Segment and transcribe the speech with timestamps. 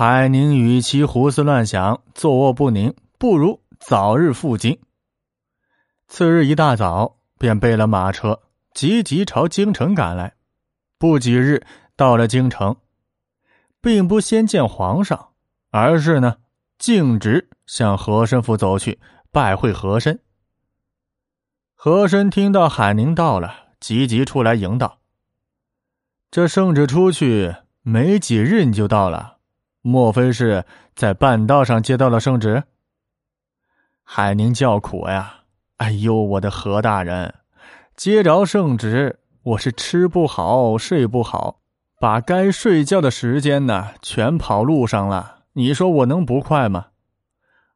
[0.00, 4.78] 海宁与其胡思乱想、坐卧不宁，不如早日赴京。
[6.06, 8.40] 次日一大早，便备了马车，
[8.72, 10.34] 急急朝京城赶来。
[10.98, 11.66] 不几日，
[11.96, 12.76] 到了京城，
[13.80, 15.30] 并不先见皇上，
[15.70, 16.36] 而是呢，
[16.78, 19.00] 径直向和珅府走去，
[19.32, 20.20] 拜会和珅。
[21.74, 25.00] 和珅听到海宁到了，急急出来迎道
[26.30, 29.37] ：“这圣旨出去没几日，你就到了。”
[29.82, 32.62] 莫非是在半道上接到了圣旨？
[34.02, 35.34] 海宁叫苦呀！
[35.76, 37.34] 哎呦，我的何大人，
[37.94, 41.60] 接着圣旨，我是吃不好睡不好，
[42.00, 45.44] 把该睡觉的时间呢全跑路上了。
[45.52, 46.86] 你说我能不快吗？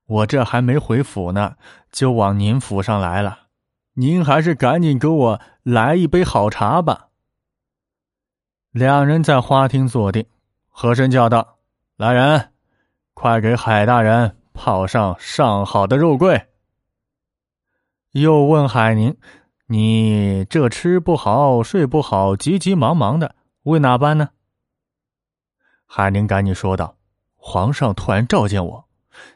[0.07, 1.55] 我这还没回府呢，
[1.91, 3.39] 就往您府上来了。
[3.95, 7.09] 您还是赶紧给我来一杯好茶吧。
[8.73, 10.27] 两人在花厅坐定，
[10.69, 11.52] 和珅叫道。
[12.03, 12.51] 来人，
[13.15, 16.49] 快给海大人泡上上好的肉桂。
[18.11, 19.17] 又问海宁
[19.71, 24.31] ：“你这吃不好睡不好，急急忙忙的，为哪般呢？”
[25.87, 26.97] 海宁赶紧说道
[27.39, 28.85] ：“皇上突然召见我，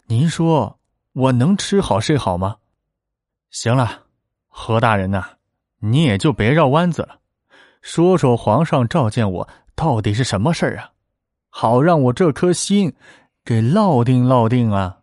[0.06, 0.80] 您说
[1.12, 2.56] 我能吃好睡好吗？”
[3.48, 4.06] 行了，
[4.48, 5.24] 何大人呐，
[5.78, 7.20] 你也就别绕弯子了，
[7.80, 10.90] 说说皇上召见我到底是什么事儿啊？
[11.58, 12.94] 好让我这颗心
[13.42, 15.00] 给落定落定啊！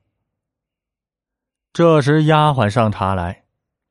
[1.73, 3.45] 这时丫鬟上茶来，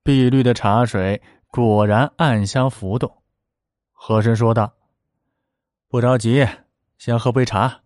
[0.04, 3.12] 碧绿的茶水果然暗香浮动。
[3.90, 4.72] 和珅说道
[5.90, 6.46] ：“不着急，
[6.98, 7.80] 先喝杯茶。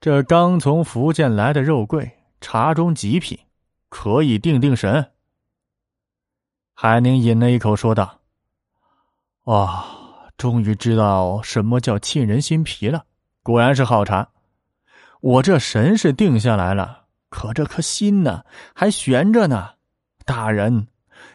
[0.00, 2.08] 这刚从福建来的肉桂，
[2.40, 3.36] 茶中极品，
[3.88, 5.10] 可以定定神。”
[6.72, 8.20] 海宁饮了一口，说道
[9.46, 9.84] ：“哇，
[10.36, 13.04] 终于知道什么叫沁人心脾了。”
[13.46, 14.28] 果然是好茶，
[15.20, 18.42] 我这神是定下来了，可这颗心呢
[18.74, 19.74] 还悬着呢。
[20.24, 20.88] 大人，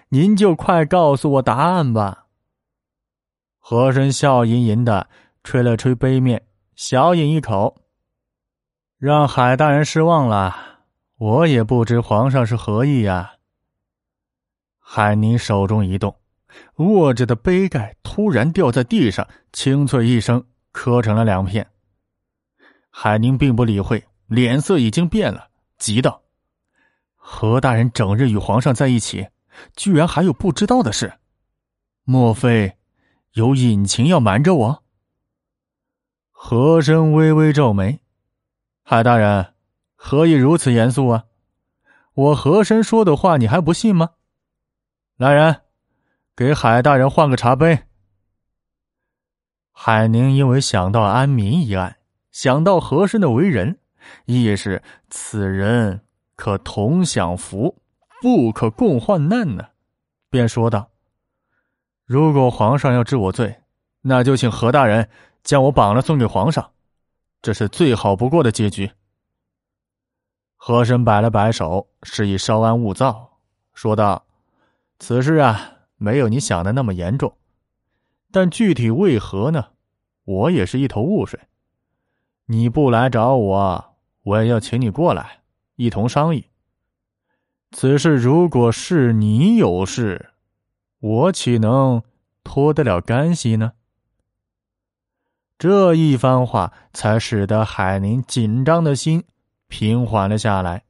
[0.09, 2.25] 您就快告诉我答案吧。
[3.59, 5.07] 和珅笑吟吟的
[5.45, 6.45] 吹了吹杯面，
[6.75, 7.81] 小饮一口，
[8.97, 10.53] 让海大人失望了。
[11.17, 13.35] 我也不知皇上是何意呀。
[14.77, 16.13] 海宁手中一动，
[16.75, 21.65] 握着的杯盖突然掉在地上，清脆一声，磕成了两片。
[22.93, 25.47] 海宁并不理会，脸色已经变了，
[25.77, 26.21] 急道
[27.15, 29.29] ：“何大人整日与皇上在一起，
[29.75, 31.13] 居然还有不知道的事？
[32.03, 32.77] 莫非
[33.33, 34.83] 有隐情要瞒着我？”
[36.29, 38.01] 和珅微微皱眉
[38.83, 39.53] ：“海大人，
[39.95, 41.23] 何以如此严肃啊？
[42.13, 44.11] 我和珅说的话，你还不信吗？”
[45.15, 45.61] 来人，
[46.35, 47.83] 给海大人换个茶杯。
[49.71, 52.00] 海宁因为想到安民一案。
[52.31, 53.77] 想到和珅的为人，
[54.25, 56.01] 亦是此人
[56.35, 57.81] 可同享福，
[58.21, 59.67] 不可共患难呢，
[60.29, 60.91] 便说道
[62.07, 63.61] ：“如果皇上要治我罪，
[64.01, 65.09] 那就请何大人
[65.43, 66.71] 将我绑了送给皇上，
[67.41, 68.91] 这是最好不过的结局。”
[70.55, 73.39] 和珅摆了摆手，示意稍安勿躁，
[73.73, 74.25] 说道
[74.99, 77.35] ：“此事啊，没有你想的那么严重，
[78.31, 79.71] 但具体为何呢？
[80.23, 81.37] 我也是一头雾水。”
[82.51, 85.39] 你不来找我，我也要请你过来，
[85.77, 86.47] 一同商议。
[87.71, 90.31] 此事如果是你有事，
[90.99, 92.03] 我岂能
[92.43, 93.71] 脱得了干系呢？
[95.57, 99.23] 这一番话才使得海宁紧张的心
[99.69, 100.83] 平缓了下来。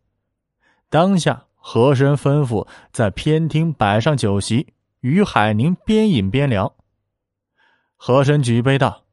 [0.90, 6.74] 当下，和珅吩咐在偏厅摆上酒席，与海宁边饮边聊。
[7.96, 9.04] 和珅举杯道：“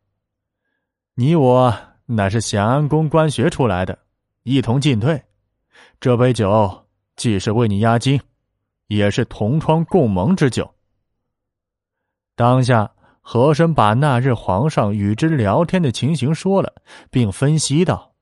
[1.17, 1.79] 你我。”
[2.11, 3.99] 乃是咸安宫官学出来的，
[4.43, 5.23] 一同进退。
[6.01, 6.87] 这杯酒
[7.17, 8.19] 既是为你压惊，
[8.87, 10.73] 也是同窗共盟之酒。
[12.35, 16.73] 当下，和珅把那日皇上与之聊天的情形说了，
[17.11, 18.15] 并分析道：“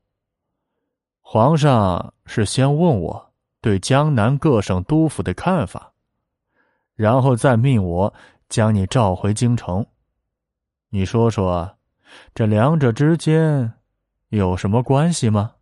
[1.22, 5.92] 皇上是先问我对江南各省督府的看法，
[6.96, 8.12] 然后再命我
[8.48, 9.86] 将你召回京城。
[10.88, 11.72] 你说说。”
[12.34, 13.70] 这两者之间
[14.36, 15.54] 有什么关系吗？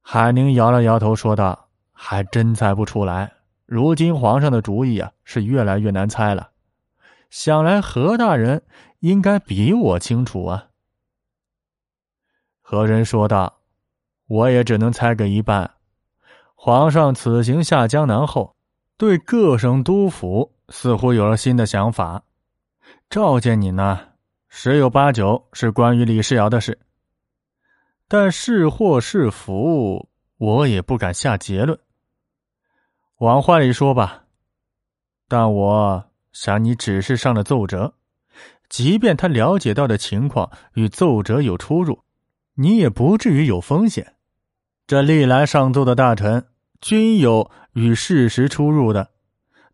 [0.00, 3.32] 海宁摇了摇头，说道：“还真猜不出来。
[3.66, 6.50] 如今皇上的主意啊，是越来越难猜了。
[7.30, 8.62] 想来何大人
[9.00, 10.68] 应该比我清楚啊。”
[12.62, 13.60] 何人说道
[14.28, 15.70] ：“我也只能猜个一半。
[16.54, 18.54] 皇上此行下江南后，
[18.96, 22.22] 对各省督府似乎有了新的想法，
[23.10, 24.08] 召见你呢。”
[24.56, 26.78] 十有八九是关于李世尧的事，
[28.06, 31.76] 但是祸是福，我也不敢下结论。
[33.18, 34.26] 往坏里说吧，
[35.26, 37.92] 但我想你只是上了奏折，
[38.68, 42.04] 即便他了解到的情况与奏折有出入，
[42.54, 44.14] 你也不至于有风险。
[44.86, 46.46] 这历来上奏的大臣，
[46.80, 49.10] 均有与事实出入的，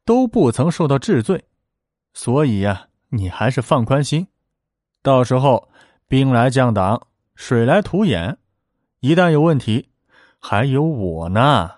[0.06, 1.44] 都不曾受到治罪，
[2.14, 4.26] 所以呀，你还是放宽心。
[5.02, 5.68] 到时候
[6.08, 8.36] 兵来将挡，水来土掩，
[9.00, 9.88] 一旦有问题，
[10.38, 11.70] 还有我呢。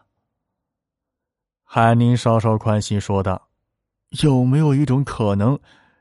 [1.62, 3.48] 海宁稍稍宽心说道
[4.22, 5.58] ：“有没有一种可能，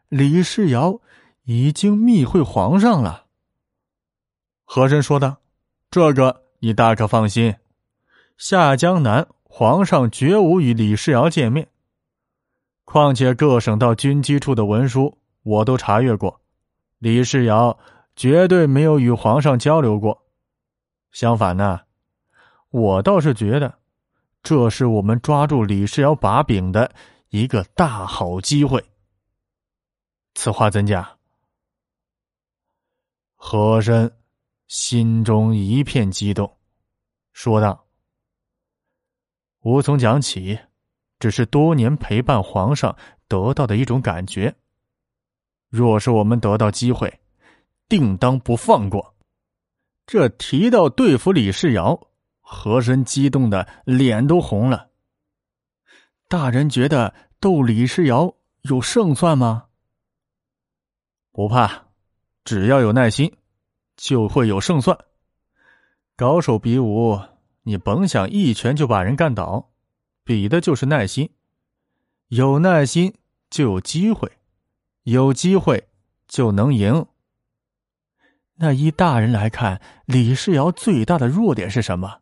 [0.09, 0.99] 李世尧
[1.43, 3.27] 已经密会皇上了？”
[4.65, 5.37] 和珅说道
[5.91, 7.55] ：“这个你大可放心，
[8.37, 11.69] 下江南皇上绝无与李世尧见面。
[12.83, 16.40] 况且各省到军机处的文书我都查阅过，
[17.01, 17.79] 李世尧
[18.15, 20.21] 绝对没有与皇上交流过。
[21.11, 21.81] 相反呢，
[22.69, 23.79] 我倒是觉得。”
[24.43, 26.91] 这是我们抓住李世尧把柄的
[27.29, 28.83] 一个大好机会。
[30.33, 31.19] 此话怎讲？
[33.35, 34.11] 和珅
[34.67, 36.57] 心中一片激动，
[37.33, 37.85] 说道
[39.61, 40.59] ：“无从讲起，
[41.19, 42.95] 只是多年陪伴皇上
[43.27, 44.55] 得到的一种感觉。
[45.71, 47.19] 若是我们得到机会，
[47.89, 49.15] 定当不放过。
[50.05, 51.99] 这提到对付李世尧。”
[52.53, 54.89] 和珅激动的脸都红了。
[56.27, 59.67] 大人觉得斗李世尧有胜算吗？
[61.31, 61.85] 不怕，
[62.43, 63.33] 只要有耐心，
[63.95, 64.97] 就会有胜算。
[66.17, 67.17] 高手比武，
[67.63, 69.71] 你甭想一拳就把人干倒，
[70.25, 71.29] 比的就是耐心。
[72.27, 73.15] 有耐心
[73.49, 74.29] 就有机会，
[75.03, 75.87] 有机会
[76.27, 77.05] 就能赢。
[78.55, 82.19] 那依大人来看，李世尧最大的弱点是什么？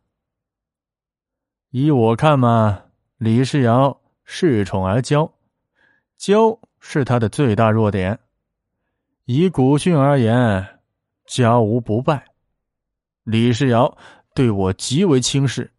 [1.70, 2.84] 依我看嘛，
[3.18, 5.30] 李世尧恃宠而骄，
[6.18, 8.18] 骄是他的最大弱点。
[9.26, 10.80] 以古训而言，
[11.28, 12.24] 骄无不败。
[13.22, 13.96] 李世尧
[14.34, 15.70] 对我极为轻视，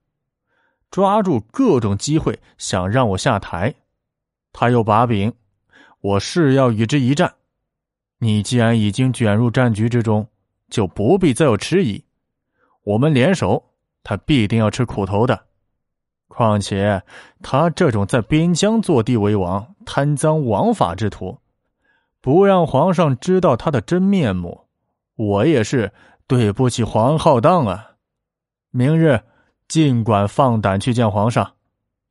[0.92, 3.74] 抓住各种机会想让我下台。
[4.54, 5.34] 他有把柄，
[6.02, 7.34] 我誓要与之一战。
[8.18, 10.28] 你既然已经卷入战局之中，
[10.70, 12.04] 就不必再有迟疑。
[12.84, 13.64] 我们联手，
[14.04, 15.46] 他必定要吃苦头的。
[16.28, 17.04] 况且，
[17.42, 21.38] 他这种在边疆坐地为王、贪赃枉法之徒，
[22.22, 24.68] 不让皇上知道他的真面目，
[25.16, 25.92] 我也是
[26.28, 27.92] 对不起皇浩荡啊！
[28.72, 29.22] 明日
[29.68, 31.54] 尽管放胆去见皇上，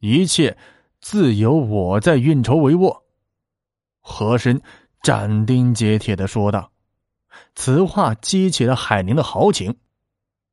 [0.00, 0.56] 一切
[1.00, 3.00] 自有我在运筹帷幄。”
[4.00, 4.60] 和珅
[5.02, 6.70] 斩钉截铁的说道。
[7.54, 9.76] 此话激起了海宁的豪情。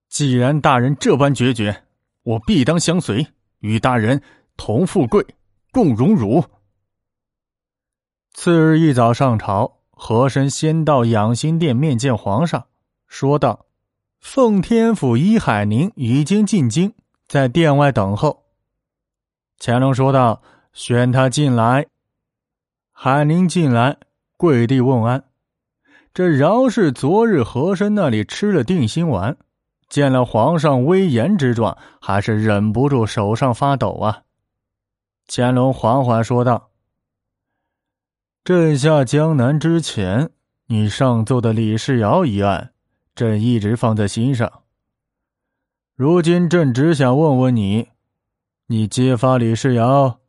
[0.09, 1.83] 既然大人这般决绝，
[2.23, 3.27] 我必当相随。
[3.59, 4.21] 与大人
[4.55, 5.25] 同富贵，
[5.71, 6.45] 共荣辱。
[8.33, 12.67] 次日一早上朝，和珅先到养心殿面见皇上，
[13.07, 13.65] 说道
[14.21, 16.94] ：“奉天府伊海宁已经进京，
[17.27, 18.45] 在殿外等候。”
[19.59, 21.88] 乾隆说道：“宣他进来。”
[22.99, 23.95] 海宁进来，
[24.38, 25.23] 跪地问安。
[26.15, 29.38] 这饶是昨日和珅那里吃了定心丸。
[29.87, 34.23] 见了皇上威严之状，还是忍不住手上发抖啊！
[35.27, 36.71] 乾隆缓缓说道
[38.44, 40.31] ：“朕下江南之前，
[40.66, 42.71] 你上奏的李世尧一案，
[43.13, 44.51] 朕一直放在心上。
[45.95, 47.89] 如今朕只想问问你，
[48.66, 50.19] 你揭发李世尧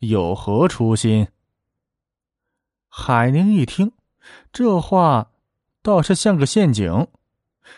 [0.00, 1.28] 有何初心？”
[3.00, 3.92] 海宁一听，
[4.52, 5.30] 这话
[5.82, 7.06] 倒是像个陷阱。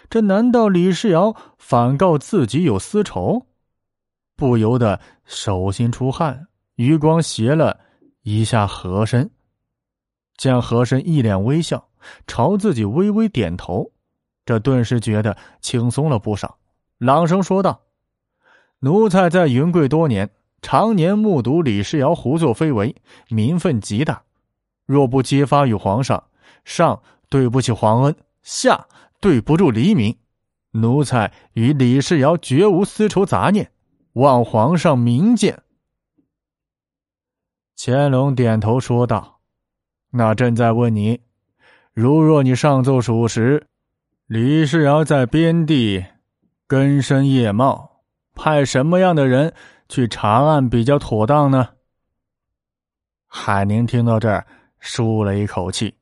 [0.08, 3.46] 这难道李世尧反告自己有私仇？
[4.34, 7.78] 不由得手心出汗，余光斜了
[8.22, 9.30] 一下和珅，
[10.38, 11.86] 见和珅一脸微笑，
[12.26, 13.92] 朝自己微微点头，
[14.46, 16.56] 这顿时觉得轻松了不少，
[16.96, 17.82] 朗声说道
[18.80, 20.30] ：“奴才在云贵多年，
[20.62, 22.96] 常年目睹李世尧胡作非为，
[23.28, 24.22] 民愤极大。
[24.90, 26.24] 若不揭发与皇上，
[26.64, 28.86] 上对不起皇恩，下。”
[29.22, 30.16] 对不住黎民，
[30.70, 33.70] 奴才与李世尧绝无私仇杂念，
[34.14, 35.62] 望皇上明鉴。
[37.76, 39.40] 乾隆点头说道
[40.12, 41.20] ：“那朕再问你，
[41.92, 43.66] 如若你上奏属实，
[44.24, 46.02] 李世尧在边地
[46.66, 48.00] 根深叶茂，
[48.34, 49.52] 派什么样的人
[49.86, 51.68] 去查案比较妥当呢？”
[53.28, 54.46] 海宁听到这儿，
[54.80, 55.99] 舒了一口气。